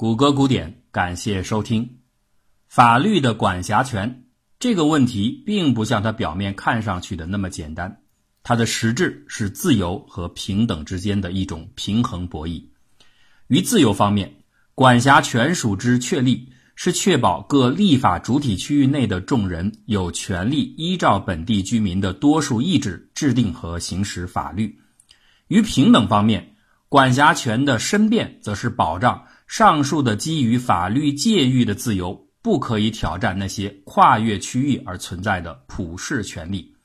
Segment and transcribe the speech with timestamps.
[0.00, 1.98] 谷歌古典，感谢收听。
[2.68, 4.24] 法律的管辖权
[4.58, 8.00] 这个问题，并不像它表面看上去的那么简单。
[8.42, 12.64] 它的实质是自由和平等之间的一种平衡博弈。
[13.48, 14.36] 于自由方面，
[14.74, 24.80] 管辖权属之确立是确保各立法主体区域内的众人有权利依照本地居民的多数意志制定和行使法律。
[25.48, 26.54] 于平等方面，
[26.88, 29.26] 管辖权的申辩则是保障。
[29.50, 36.76] 上述的基于法律界域的自由，不可以挑战那些跨越区域而存在的普世权利。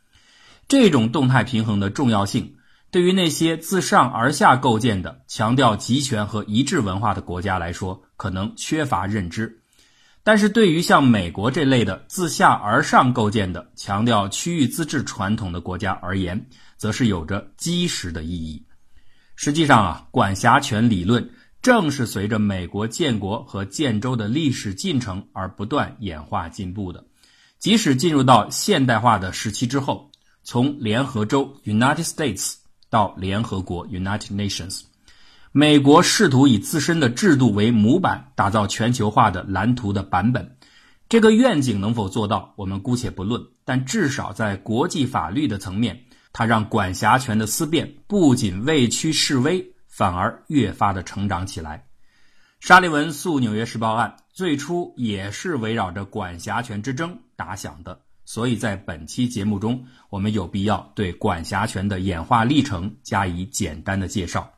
[0.68, 2.56] 这种动态平衡的重要性，
[2.90, 9.46] 对于那些自上而下构建的强调集权和一致文化的国家来说，可能缺乏认知；
[10.24, 16.48] 但是对于像美国这类的自下而上构建的强调区域自治传统的国家而言，
[16.78, 18.66] 则是有着基石的意义。
[19.36, 21.30] 实际上啊，管辖权理论。
[21.66, 27.04] 正是随着美国建国和建州的历史进程而不断演化进步的，
[27.58, 30.12] 即使进入到现代化的时期之后，
[30.44, 32.54] 从联合州 （United States）
[32.92, 34.82] 到联合国 （United Nations），
[35.52, 40.58] 美国试图以自身的制度为模板，打造全球化的蓝图的版本。
[41.10, 49.72] 这个愿景能否做到，我们姑且不论，但至少在国际法律的层面，它让管辖权的思辨不仅未趋示威。
[49.96, 51.86] 反而越发的成长起来。
[52.60, 64.52] 沙利文诉《纽约时报》案最初也是围绕着管辖权之争打响的，所以在本期节目中，我们有必要对管辖权的演化历程加以简单的介绍。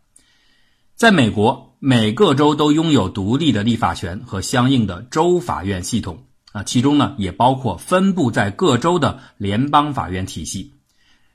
[0.95, 10.73] 在美国，每个州都拥有独立的立法权和相应的州法院系统啊，其中呢也包括分布在各州的联邦法院体系。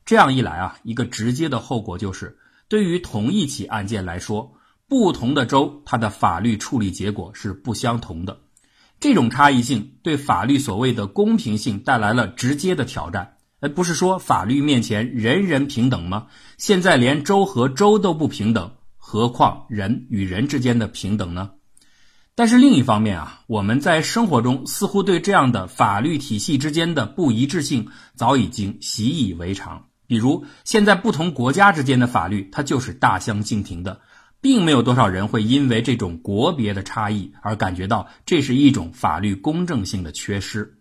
[0.05, 2.36] 这样一来啊，一个直接的后果就是。
[2.72, 4.54] 对于同一起案件来说，
[4.88, 8.40] 不同的州它的法律处理结果是不相同的。
[8.98, 13.36] 这种差异性对法律所谓的公平性带来了直接的挑战。
[13.61, 16.28] 而不是说法律面前人人平等吗？
[16.56, 21.50] 现在连州和州都不平等，何况人与人之间的平等呢？
[22.34, 29.88] 但是另一方面啊，我们在生活中似乎对这样的法律体系之间的不一致性早已经习以为常。
[30.12, 34.02] 比如，现在不同国家之间的法律，它就是大相径庭的，
[34.42, 40.77] 并没有多少人会因为这种国别的差异而感觉到这是一种法律公正性的缺失。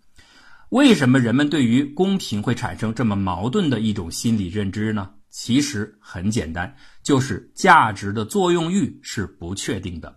[0.68, 5.12] 为什么人们对于公平会产生这么矛盾的一种心理认知呢？
[5.30, 10.14] 其实很简单，就是价值的作用域是不确定的。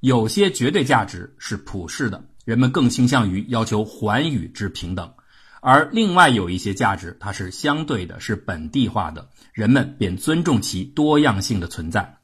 [0.00, 5.08] 有些绝对价值是普世的，人们更倾向于要求寰宇之平等。
[5.60, 12.18] 而另外有一些价值，它是相对的，是本地化的，人们便尊重其多样性的存在。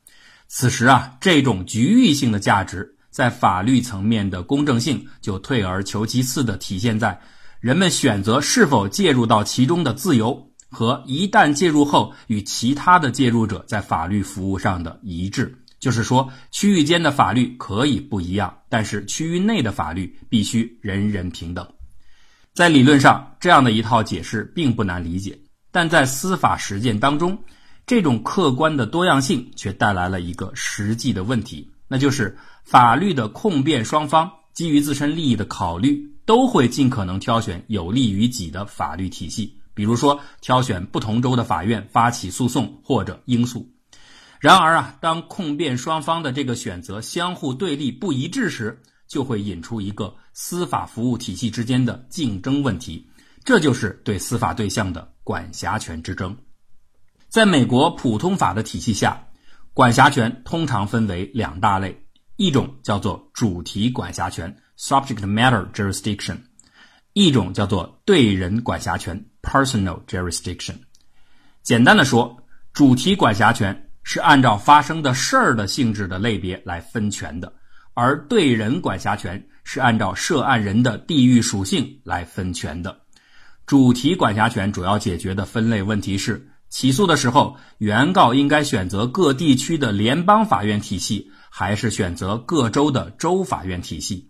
[0.47, 7.21] 此时啊，这种局域性的价值在法律层面的公正性就退而求其次的体现在
[7.61, 15.61] 人们选择是否介入到其中的自由和一旦介入后与其他的介入者在法律服务上的一致。
[15.81, 21.69] 就是说，区域间的法律可以不一样，但是区域内的法律必须人人平等。
[22.55, 25.37] 在理论上，这样的一套解释并不难理解，
[25.73, 27.37] 但在司法实践当中，
[27.85, 43.69] 这种客观的多样性却带来了一个实际的问题，那就是法律的控辩双方基于自身利益的考虑，都会尽可能挑选有利于己的法律体系，比如说挑选不同州的法院发起诉讼或者应诉。
[44.39, 53.09] 然而啊，当控辩双方的这个选择相互对立不一致时，就会引出一个司法服务体系之间的竞争问题，
[53.45, 56.37] 这就是对司法对象的管辖权之争。
[57.29, 59.29] 在美国普通法的体系下，
[59.73, 66.39] 管辖权通常分为两大类，一种叫做主题管辖权 （subject matter jurisdiction），
[67.13, 70.75] 一种叫做对人管辖权 （personal jurisdiction）。
[71.63, 72.37] 简单的说，
[72.73, 77.53] 主题管辖权是按照发生的事儿的性质的类别来分权的。
[77.95, 83.01] 而对人管辖权是按照涉案人的地域属性来分权的。
[83.67, 94.29] 主题管辖权主要解决的分类问题是：起诉的时候，原告应该选择各地区的联邦法院体系，还是选择各州的州法院体系？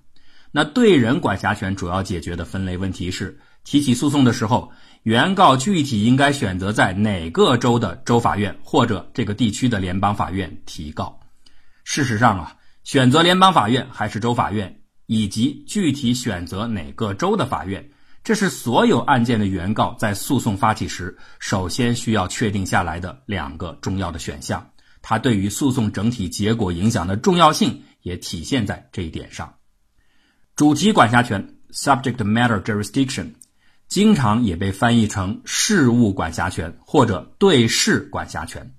[0.52, 4.70] 那对人管辖权主要解决的分类问题是：提起诉讼的时候，
[5.02, 11.20] 原告具体应该选择在哪个州的州法院或者这个地区的联邦法院提告？
[11.84, 12.56] 事实上啊。
[12.84, 17.90] 选择联邦法院还是州法院，以及具体选择哪个州的法院，
[18.22, 24.70] 这是所有案件的原告在诉讼发起时首先需要确定下来的两个重要的选项。
[25.02, 29.56] 它对于诉讼整体结果影响的重要性也体现在这一点上。
[30.56, 33.34] 主题管辖权 （subject matter jurisdiction）
[33.86, 38.74] 经常也被翻译成事务管辖权或者对事管辖权。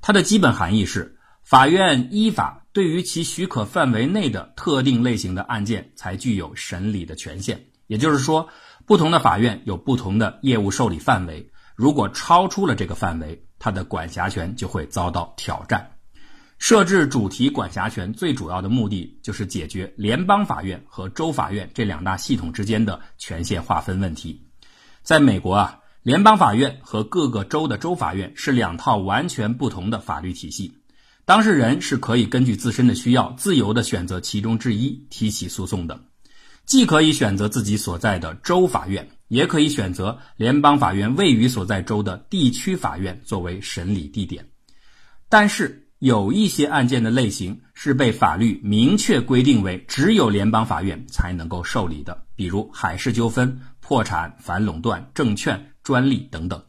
[0.00, 7.68] 它的基本含义是，法院依法对于其许可范围内的特定类型的案件才具有审理的权限。
[7.86, 8.50] 也就是说，
[8.84, 15.92] 不同的法院有不同的业务受理范围，如果超出了这个范围，它的管辖权就会遭到挑战。
[16.58, 24.50] 设置主题管辖权最主要的目的就是解决联邦法院和州法院这两大系统之间的权限划分问题。
[25.02, 30.74] 在美国啊，联邦法院和各个州的州法院是两套完全不同的法律体系。
[31.26, 36.00] 当事人是可以根据自身的需要，自由地选择其中之一提起诉讼的，
[36.64, 39.10] 既可以选择自己所在的州法院。
[39.28, 44.46] 也可以选择联邦法院位于所在州的地区法院作为审理地点，
[45.28, 56.62] 但是有一些案件的类型是被法律明确规定为只有联邦法院才能够受理的，比如海事纠纷、破产、反垄断、证券、专利等等。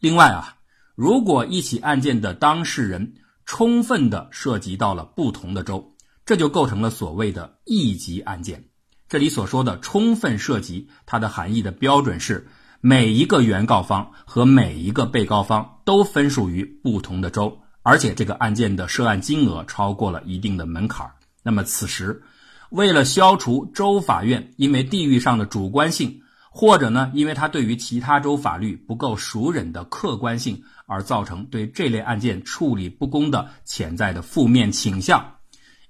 [0.00, 0.56] 另外啊，
[0.96, 3.14] 如果一起案件的当事人
[3.46, 5.94] 充分的涉及到了不同的州，
[6.24, 8.64] 这就构成了所谓的异级案件。
[9.08, 12.48] 这里所说的充分涉及，它的含义的标准是
[12.80, 21.12] 每一个原告方和每一个被告方都分属于不同的州，而且这个案件的涉案金额超过了一定的门槛。
[21.42, 22.22] 那么此时，
[22.70, 26.22] 为了消除州法院因为地域上的主观性，
[26.56, 35.38] 或者呢因为他对于其他州法律不够熟稔的客观性而造成对这类案件处理不公的潜在的负面倾向。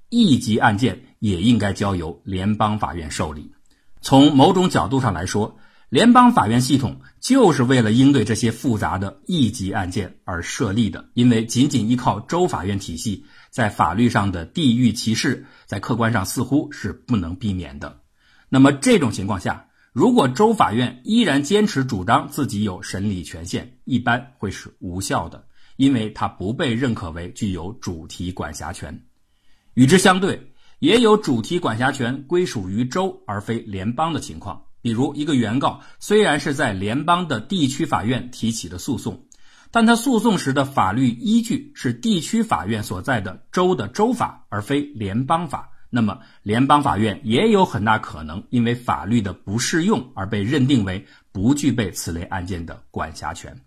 [0.09, 3.53] 一级案件也应该交由联邦法院受理。
[4.01, 5.59] 从某种角度上来说，
[5.91, 11.11] 联邦法院系统就是为了应对这些复杂的一级案件而设立的。
[11.13, 18.01] 因为仅仅依靠州法院体系，在法律上的地域歧视，在客观上似乎是不能避免的。
[18.49, 25.47] 那么这种情况下，如果州法院依然坚持主张自己有审理权限，一般会是无效的，
[25.77, 29.05] 因为它不被认可为具有主题管辖权。
[29.75, 34.65] 与之相对，也有主题管辖权归属于州而非联邦的情况。
[34.83, 39.29] 比如，一个原告虽然是在联邦的地区法院提起的诉讼，
[39.71, 45.71] 但他诉讼时的法律依据是地区法院所在的州的州法，而非联邦法。
[45.95, 53.61] 那么，联邦法院也有很大可能因为法律的不适用而被认定为不具备此类案件的管辖权。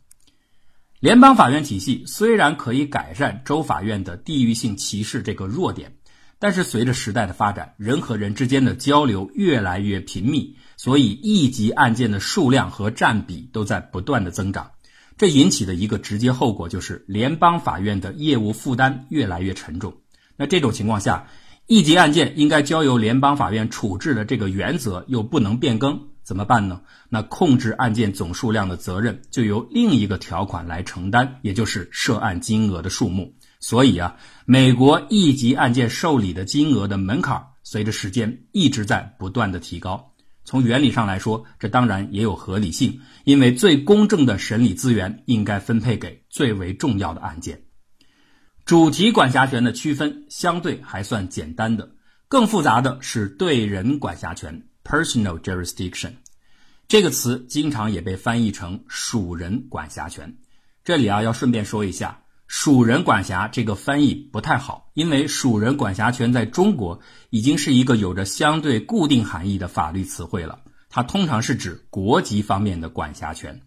[1.00, 5.94] 联邦法院体系虽然可以改善州法院的地域性歧视这个弱点。
[6.39, 14.74] 但是随着时代的发展，人和人之间的交流越来越频密，所以一级案件的数量和占比都在不断的增长。
[15.18, 19.95] 这引起的一个直接后果就是联邦法院的业务负担越来越沉重。
[20.35, 21.27] 那这种情况下，
[21.67, 26.79] 一级案件应该交由联邦法院处置的这个原则又不能变更，怎么办呢？
[27.09, 33.35] 那控制案件总数量的责任就由另一个条款来承担，也就是涉案金额的数目。
[33.59, 34.15] 所以啊，
[34.45, 40.13] 美国一级案件受理的金额的门槛，随着时间一直在不断的提高。
[40.45, 47.63] 从原理上来说，这当然也有合理性，因为最公正的审理资源应该分配给最为重要的案件。
[48.67, 51.91] 主题管辖权的区分相对还算简单的，
[52.27, 56.15] 更复杂的是对人管辖权 （personal jurisdiction）。
[56.89, 60.36] 这个词经常也被翻译成属人管辖权。
[60.83, 62.24] 这里啊，要顺便说一下。
[62.45, 70.59] 属人管辖这个翻译不太好，因为属人管辖权在中国已经是一个有着相对固定含义的法律词汇了。
[70.89, 73.62] 它通常是指国籍方面的管辖权。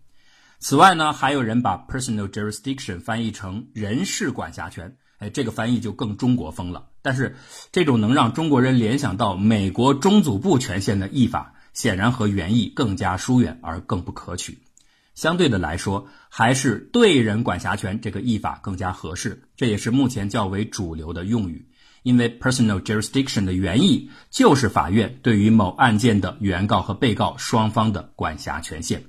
[0.62, 6.90] 此外呢，还有人把 personal jurisdiction 翻译成人事管辖权，哎，这个翻译就更中国风了。
[7.00, 7.36] 但是，
[7.72, 14.58] 这种能让中国人联想到美国中组部权限的译法，显然和原意更加疏远而更不可取。
[15.14, 21.70] 相对的来说，还是对人管辖权这个译法更加合适，这也是目前较为主流的用语。
[22.02, 29.04] 因为 personal jurisdiction 的原意就是法院对于某案件的原告和被告双方的管辖权限。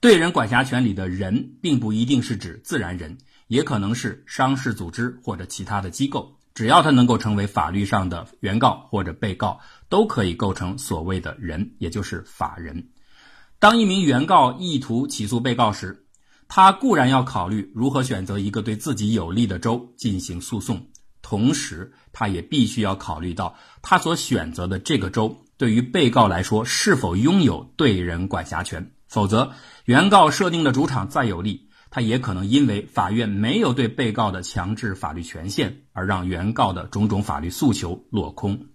[0.00, 12.90] 对人管辖权里的人，并不一定是指自然人，也可能是商事组织或者其他的机构，只要他能够成为法律上的原告或者被告，都可以构成所谓的人，也就是法人。
[13.58, 16.04] 当一名原告意图起诉被告时，
[16.46, 20.86] 他固然要考虑如何选择一个对自己有利的州进行诉讼，
[21.22, 28.92] 同时他也必须要考虑到他所选择的这个州对于被告来说是否拥有对人管辖权。
[29.08, 29.52] 否则，
[29.84, 38.66] 原告设定的主场再有利，它也可能因为法院没有对被告的强制法律权限，而让原告的种种法律诉求落空。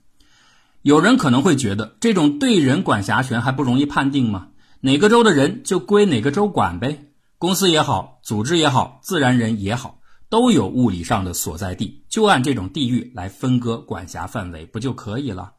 [0.82, 4.50] 有人可能会觉得，这种对人管辖权还不容易判定吗？
[4.82, 7.06] 哪个州的人就归哪个州管呗。
[7.38, 10.00] 公司也好，组织也好，自然人也好，
[10.30, 15.54] 都有物理上的所在地，就按这种地域来分割管辖范围，不就可以了？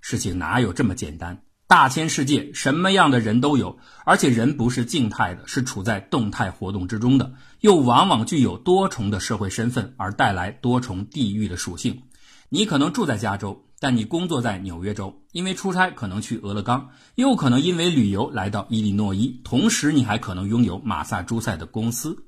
[0.00, 1.42] 事情哪有这么简单？
[1.66, 12.02] 大千世界，什么样的人都有，而且人不是静态的，是处在动态活动之中的，又往往具有多重的社会身份，而带来多重地域的属性。
[12.50, 22.26] 你可能住在加州，但你工作在纽约州，因为出差可能去俄勒冈，又可能因为旅游来到伊利诺伊，同时你还可能拥有马萨诸塞的公司。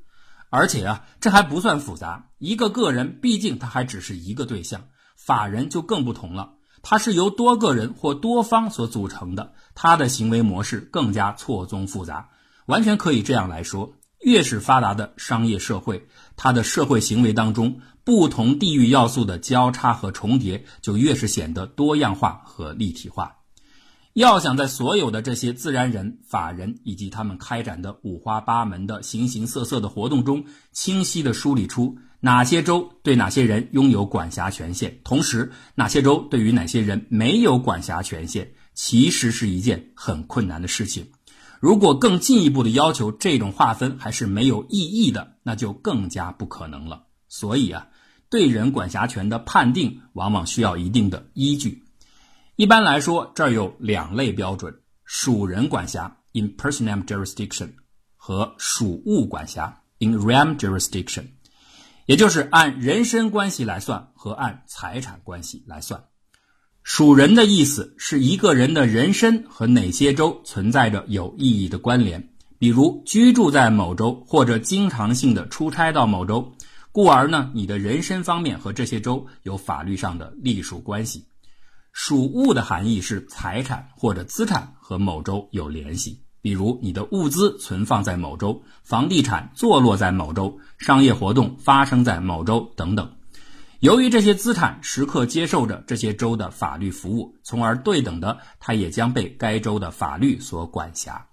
[0.49, 6.55] 而且啊，这还不算复杂，一个个人毕竟他还只是一个对象，法人就更不同了。
[6.89, 12.29] 它是由多个人或多方所组成的，它的行为模式更加错综复杂。
[12.67, 23.39] 完全可以这样来说：越是发达的商业社会，它的社会行为当中不同地域要素的交叉和重叠，就越是显得多样化和立体化。
[24.13, 31.99] 要想在所有的这些自然人、法人以及他们开展的五花八门的形形色色的活动中，清晰地梳理出。
[32.27, 34.99] 哪些州对哪些人拥有管辖权限？
[35.05, 38.53] 同时，哪些州对于哪些人没有管辖权限？
[38.75, 41.13] 其实是一件很困难的事情。
[41.61, 47.05] 如果更进一步的要求这种划分还是没有意义的，那就更加不可能了。
[47.29, 47.87] 所以啊，
[48.29, 51.85] 对人管辖权的判定往往需要一定的依据。
[52.57, 57.75] 一般来说，这儿有两类标准：属人管辖 （in personam jurisdiction）
[58.17, 61.27] 和属物管辖 （in rem jurisdiction）。
[62.07, 66.05] 也就是按人身关系来算和按财产关系来算，
[66.85, 76.53] 属人的意思是一个人的人身和哪些州存在着有意义的关联，比如居住在某州或者经常性的出差到某州，
[76.93, 81.27] 故而呢，你的人身方面和这些州有法律上的隶属关系。
[81.93, 86.26] 属物的含义是财产或者资产和某州有联系。
[86.47, 93.11] 比如你的物资存放在某州，房地产坐落在某州，商业活动发生在某州等等。
[93.81, 101.27] 由于这些资产时刻接受着这些州的法律服务，从而对等的，它也将被该州的法律所管辖。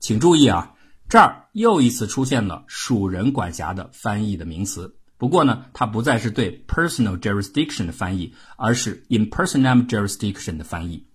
[0.00, 0.72] 请注意啊，
[1.10, 4.96] 这儿又一次出现了属人管辖的翻译的名词。
[5.18, 11.06] 不过呢，它不再是对 personal jurisdiction 的翻译，而是 in personam jurisdiction 的翻译。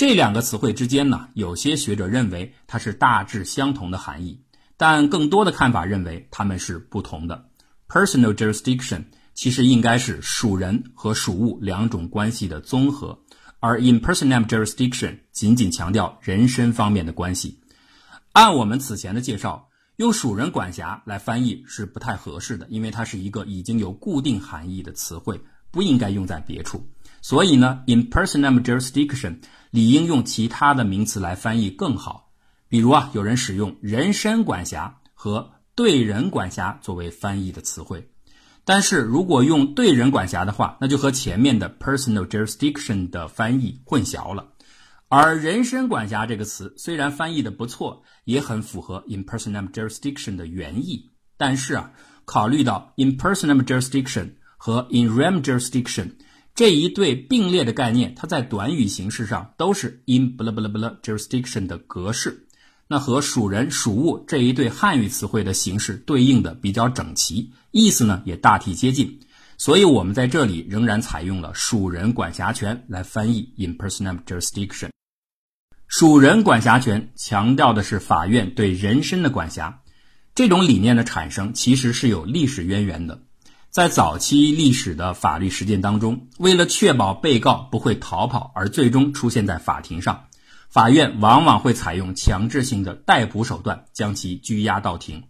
[0.00, 4.40] 这两个词汇之间呢，有些学者认为它是大致相同的含义，
[4.78, 7.50] 但更多的看法认为它们是不同的。
[7.86, 9.04] Personal jurisdiction
[9.34, 13.18] 其实应该是属人和属物两种关系的综合，
[13.58, 17.60] 而 in personam jurisdiction 仅仅强调人身方面的关系。
[18.32, 26.88] 按我们此前的介绍，用属人管辖来翻译是不太合适的，因为它是一个已经有固定含义的词汇，不应该用在别处。
[27.22, 32.32] 所以呢，in personam jurisdiction 理应用其他的名词来翻译更好。
[32.68, 38.10] 比如啊，有人使用人身管辖和对人管辖作为翻译的词汇。
[38.64, 44.52] 但是如果用对人管辖的话，那就和前面的 personal jurisdiction 的翻译混淆了。
[45.08, 51.92] 而人身管辖这个词虽然翻译的不错，也很符合 in personam jurisdiction 的原意，但是啊，
[52.24, 56.12] 考虑到 in personam jurisdiction 和 in rem jurisdiction。
[56.54, 62.46] 这一对并列的概念，它在短语形式上都是 in blablabla jurisdiction 的格式，
[62.86, 69.20] 那和属人属物这一对汉语词汇的形式对应的比较整齐，意思呢也大体接近，
[69.56, 74.90] 所以我们在这里仍然采用了属人管辖权来翻译 in personam jurisdiction。
[75.86, 79.82] 属人管辖权强调的是法院对人身的管辖，
[80.34, 83.22] 这种理念的产生其实是有历史渊源的。
[83.70, 90.24] 在早期历史的法律实践当中，为了确保被告不会逃跑而最终出现在法庭上，
[90.68, 95.22] 法院往往会采用强制性的逮捕手段将其拘押到庭。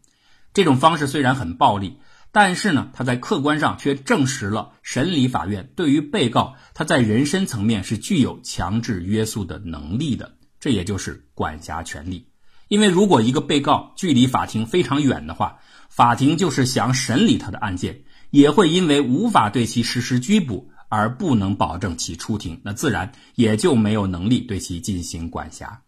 [0.54, 1.99] 这种方式虽然很暴力，
[2.32, 10.37] 但是呢，它在客观上却证实了审理法院对于被告他在人身层面是具有强制约束的能力的。
[10.59, 12.28] 这也就是管辖权力。
[12.68, 15.59] 因为如果一个被告距离法庭非常远的话，
[15.90, 18.02] 法庭就是想审理他的案件。
[18.30, 25.82] 也会因为无法对其实施拘捕而不能保证其出庭，那自然也就没有能力对其进行管辖。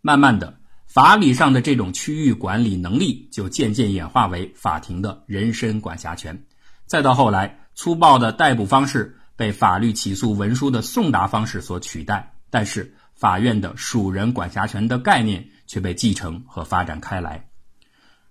[0.00, 6.44] 慢慢的，法理上的这种区域管理能力就渐渐演化为法庭的人身管辖权。
[6.86, 17.48] 再到后来，粗暴的逮捕方式被法律起诉文书的送达方式所取代，但是法院的属人管辖权的概念却被继承和发展开来。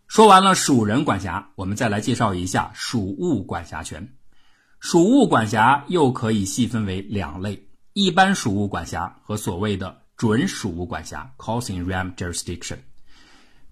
[0.08, 4.16] 说完了属人管辖，我们再来介绍一下属物管辖权。
[4.80, 12.78] 属物管辖又可以细分为两类：一般属物管辖和所谓的准属物管辖 （Causing Realm Jurisdiction）。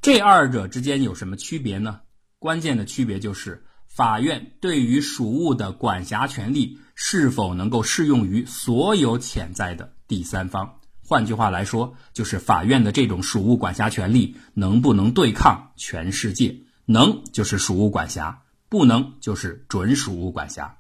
[0.02, 2.02] 这二者之间有什么区别呢？
[2.40, 10.80] 关键的区别就是，法院对于属物的管辖权利是否能够适用于所有潜在的第三方。
[11.14, 16.62] 换句话来说，就是法院的这种属物管辖权利能不能对抗全世界？
[16.86, 20.78] 能就是属物管辖，不能就是准属物管辖。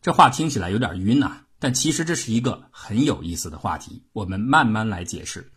[0.00, 5.52] 这话听起来有点晕呐，但其实这是一个很有意思的话题，我们慢慢来解释。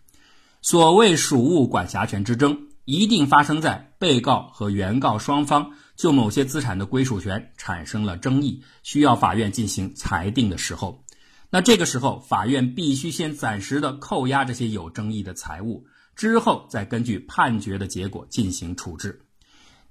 [0.61, 2.67] 所谓属物管辖权之争。
[2.83, 11.03] 一定发生在被告和原告双方就某些资产的归属权产生了争议，需要法院进行裁定的时候，
[11.51, 19.21] 那这个时候法院必须先暂时的扣押这些有争议的财物，之后再根据判决的结果进行处置。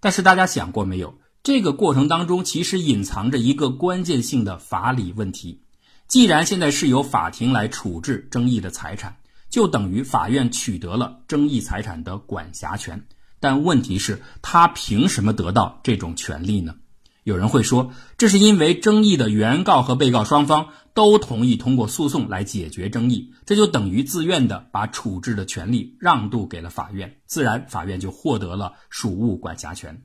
[0.00, 5.62] 但是大家想过没有，这个过程当中其实隐藏着一个关键性的法理问题。
[6.09, 9.17] 既然现在是由法庭来处置争议的财产。
[9.50, 13.05] 就等于法院取得了争议财产的管辖权，
[13.40, 16.76] 但问题是，他凭什么得到这种权利呢？
[17.23, 30.03] 有人会说，这是因为争议的原告和被告双方都同意通过诉讼来解决争议，这就等于自愿的把处置的权利让渡给了法院，自然法院就获得了属物管辖权。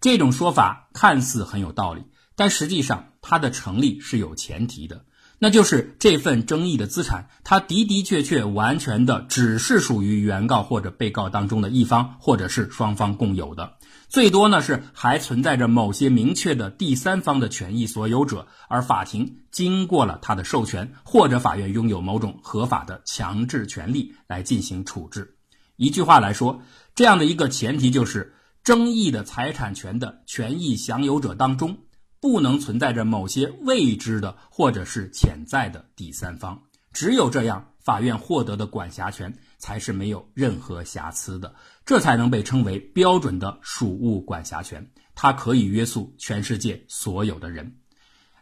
[0.00, 2.02] 这种说法看似很有道理，
[2.36, 5.04] 但实际上它的成立是有前提的。
[5.38, 13.74] 那就是这份争议的资产，它的的确确完全的只是属于原告或者被告当中的一方，或者是双方共有的，
[14.08, 25.36] 最多呢是还存在着某些明确的第三方的权益所有者，而法庭经过了他的授权，或者法院拥有某种合法的强制权利来进行处置。
[25.76, 26.62] 一句话来说，
[26.94, 28.34] 这样的一个前提就是，
[28.64, 31.78] 争议的财产权的权益享有者当中。
[32.18, 47.76] 不能存在着某些未知的或者是潜在的第三方，只有这样，法院获得的管辖权才是没有任何瑕疵的，这才能被称为标准的属物管辖权，它可以约束全世界所有的人。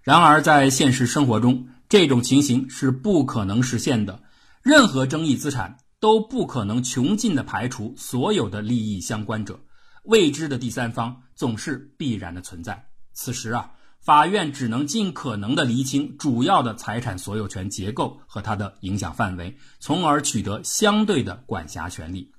[0.03, 4.23] 然而，在现实生活中，这种情形是不可能实现的。
[4.63, 9.61] 任何争议资产都不可能穷尽的排除所有的利益相关者，
[10.05, 12.87] 未知的第三方总是必然的存在。
[13.13, 13.73] 此时啊，
[14.05, 22.31] 法院只能尽可能的厘清主要的财产所有权结构和它的影响范围，从而取得相对的管辖权利。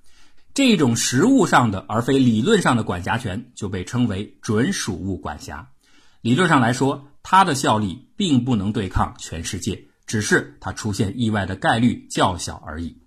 [0.54, 5.70] 这种实物上的而非理论上的管辖权就被称为准属物管辖。
[6.22, 13.02] 理论上来说，它的效力并不能对抗全世界，只是它出现意外的概率较小而已。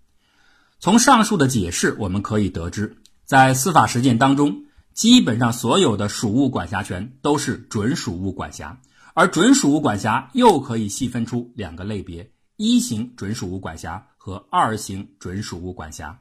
[0.81, 4.65] 从上述的解释，我们可以得知，在司法实践当中。
[4.99, 8.81] 基本上所有的属物管辖权都是准属物管辖，
[9.15, 16.19] 而准属物管辖又可以细分出两个类别：一型准属物管辖和二型准属物管辖。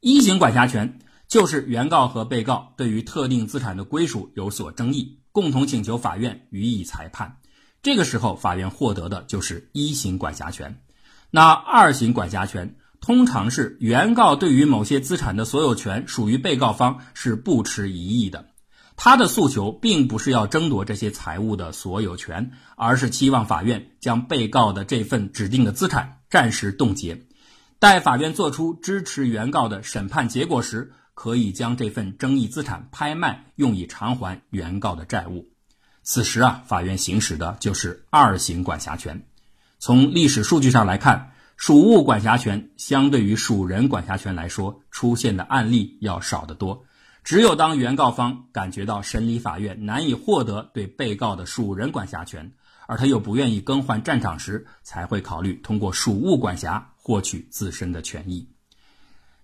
[0.00, 7.38] 一型管辖权就是原告和被告对于特定资产的归属有所争议，共同请求法院予以裁判，
[7.82, 10.78] 这个时候法院获得的就是一型管辖权。
[11.30, 12.76] 那二型管辖权。
[13.04, 18.46] 通常是原告对于某些资产的所有权属于被告方是不持异议的，
[18.96, 27.26] 他的诉求并不是要争夺这些财物的所有权，而是期望法院将被告的这份指定的资产暂时冻结，
[27.78, 35.50] 待法院作出支持原告的审判结果时，可以将这份争议资产拍卖，用以偿还原告的债务。
[36.02, 39.26] 此时啊，法院行使的就是二型管辖权。
[39.78, 41.32] 从历史数据上来看。
[41.56, 46.84] 属物管辖权相对于属人管辖权来说，出现的案例要少得多。
[47.22, 52.52] 只有当原告方感觉到审理法院难以获得对被告的属人管辖权，
[52.86, 58.48] 而他又不愿意更换战场时，才会考虑通过属物管辖获取自身的权益。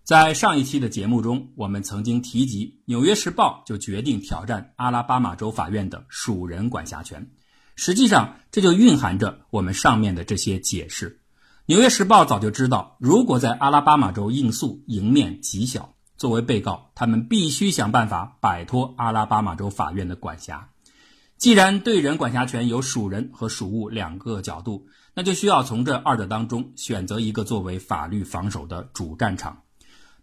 [0.03, 7.31] 在上一期的节目中，我们曾经提及，《纽约时报》就决定挑战阿拉巴马州法院的属人管辖权。
[7.77, 11.20] 实际上，这就蕴含着我们上面的这些解释。
[11.71, 20.71] 纽约时报早就知道，如果在阿拉巴马州应诉赢面极小，作为被告，他们必须想办法摆脱阿拉巴马州法院的管辖。
[21.39, 29.63] 既然对人管辖权有属人和属物两个角度，那就需要从这二者当中选择一个作为法律防守的主战场。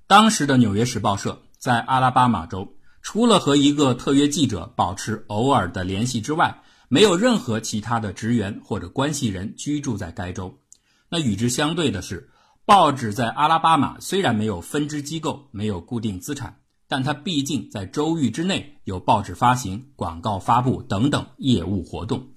[0.06, 10.60] 当时的纽约时报社在阿拉巴马州，除了和一个特约记者保持偶尔的联系之外，没有任何其他的职员或者关系人居住在该州。
[11.10, 12.30] 那与之相对的是，
[12.65, 22.28] 报纸在阿拉巴马虽然没有分支机构，没有固定资产，但它毕竟在州域之内有报纸发行、广告发布等等业务活动，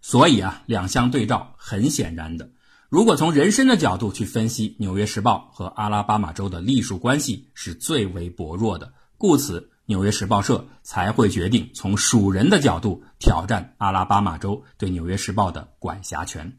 [0.00, 2.50] 所以啊，两相对照，很显然的，
[2.88, 9.70] 如果从人身的角度去分析，《纽约时报》和阿拉巴马州的隶属关系是最为薄弱的，故此。
[9.86, 16.58] 纽约时报社才会决定从属人的角度挑战阿拉巴马州对纽约时报的管辖权。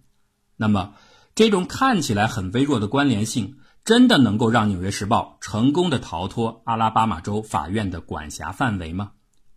[0.58, 0.94] 那么，
[1.36, 9.12] 这种看起来很微弱的关联性，真的能够让纽约时报成功的逃脱阿拉巴马州法院的管辖范围吗？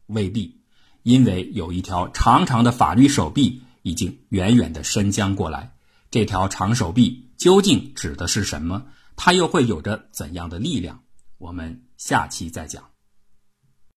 [0.06, 0.60] 未必，
[1.04, 5.72] 因为有一条长长的法律手臂已经远远的伸将过来。
[6.10, 8.86] 这条长手臂究竟指的是什么？
[9.14, 11.02] 它又会有着怎样的力量？
[11.38, 12.82] 我们下期再讲。